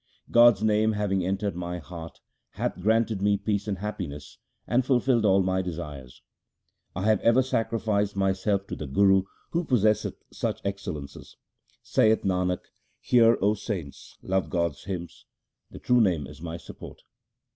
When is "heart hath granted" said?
1.77-3.21